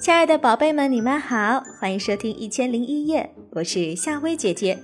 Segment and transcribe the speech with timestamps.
[0.00, 4.78] 亲爱的宝贝们，你们好，欢迎收听《一千零一夜》，我是夏薇姐姐。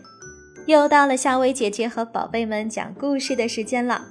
[0.67, 4.05] 又到了夏薇姐姐和宝贝们讲故事的时间了。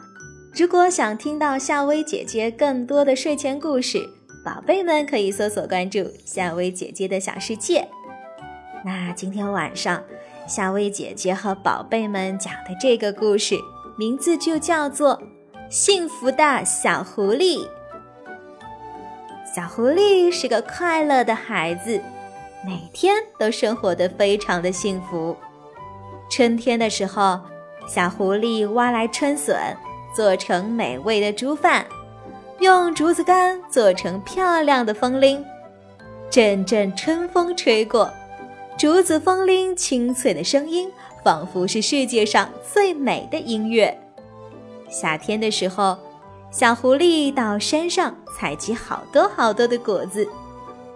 [0.56, 4.10] 如果想听到夏薇姐姐更多的睡前故事，
[4.44, 7.88] 宝贝们可以搜索关注夏薇姐姐的小世界。
[8.84, 10.04] 那今天晚上，
[10.48, 13.56] 夏薇姐姐和宝贝们讲的这个故事，
[13.96, 15.18] 名字就叫做
[15.70, 17.60] 《幸福的小狐狸》。
[19.56, 22.02] 小狐狸是个快乐的孩子，
[22.66, 25.34] 每天都生活的非常的幸福。
[26.30, 27.40] 春天的时候，
[27.88, 29.56] 小狐狸挖来春笋，
[30.14, 31.86] 做成美味的竹饭，
[32.60, 35.42] 用竹子干做成漂亮的风铃。
[36.30, 38.12] 阵阵春风吹过，
[38.78, 40.92] 竹子风铃清脆的声音，
[41.24, 43.98] 仿佛是世界上最美的音乐。
[44.90, 45.98] 夏天的时候。
[46.56, 50.26] 小狐狸到山上采集好多好多的果子，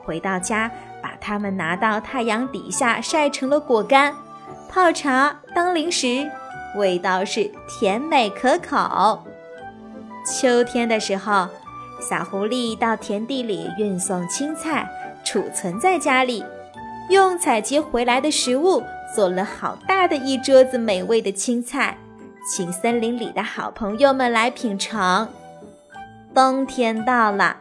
[0.06, 0.72] 回到家
[1.04, 4.16] 把它们拿到太阳底下晒成了果干，
[4.70, 6.26] 泡茶当零食，
[6.78, 9.22] 味道是甜美可口。
[10.26, 11.50] 秋天的时候，
[12.00, 14.90] 小狐狸到田地里运送青菜，
[15.26, 16.42] 储存在家里，
[17.10, 18.82] 用采集回来的食物
[19.14, 21.98] 做了好大的一桌子美味的青菜，
[22.50, 25.28] 请森林里的好朋友们来品尝。
[26.34, 27.58] 冬天到了，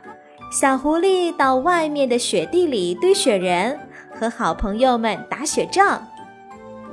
[0.50, 3.78] 小狐狸到外面的雪地里堆雪人，
[4.14, 6.06] 和好朋友们打雪仗。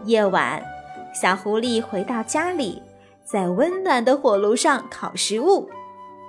[0.05, 0.63] 夜晚，
[1.13, 2.81] 小狐狸回到家里，
[3.23, 5.69] 在温暖的火炉上烤食物。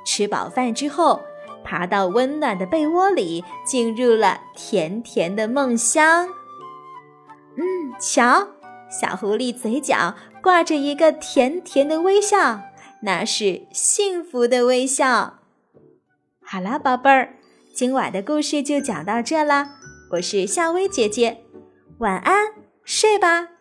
[0.04, 1.20] 吃饱饭之后，
[1.62, 6.28] 爬到温暖的被窝里，进入了甜甜的梦乡。
[7.56, 8.48] 嗯，瞧，
[8.90, 12.60] 小狐狸嘴角挂着一个甜甜的微笑。
[13.02, 15.38] 那是幸福的微笑。
[16.42, 17.36] 好啦，宝贝儿，
[17.74, 19.78] 今晚的故事就讲到这啦。
[20.12, 21.42] 我是夏薇姐姐，
[21.98, 23.55] 晚安，睡吧。